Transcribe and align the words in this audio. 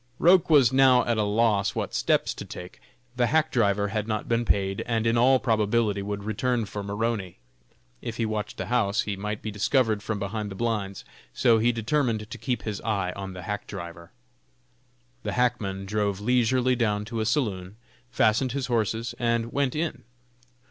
Roch 0.17 0.49
was 0.49 0.73
now 0.73 1.05
at 1.05 1.19
a 1.19 1.23
loss 1.23 1.75
what 1.75 1.93
steps 1.93 2.33
to 2.33 2.43
take. 2.43 2.81
The 3.17 3.27
hack 3.27 3.51
driver 3.51 3.89
had 3.89 4.07
not 4.07 4.27
been 4.27 4.45
paid, 4.45 4.81
and 4.87 5.05
in 5.05 5.15
all 5.15 5.37
probability 5.37 6.01
would 6.01 6.23
return 6.23 6.65
for 6.65 6.81
Maroney. 6.81 7.37
If 8.01 8.17
he 8.17 8.25
watched 8.25 8.57
the 8.57 8.65
house, 8.65 9.01
he 9.01 9.15
might 9.15 9.43
be 9.43 9.51
discovered 9.51 10.01
from 10.01 10.17
behind 10.17 10.49
the 10.49 10.55
blinds; 10.55 11.05
so 11.35 11.59
he 11.59 11.71
determined 11.71 12.31
to 12.31 12.37
keep 12.39 12.63
his 12.63 12.81
eye 12.81 13.11
on 13.11 13.33
the 13.33 13.43
hack 13.43 13.67
driver. 13.67 14.09
The 15.21 15.33
hackman 15.33 15.85
drove 15.85 16.19
leisurely 16.19 16.75
down 16.75 17.05
to 17.05 17.19
a 17.19 17.25
saloon, 17.27 17.75
fastened 18.09 18.53
his 18.53 18.65
horses, 18.65 19.13
and 19.19 19.53
went 19.53 19.75
in. 19.75 20.03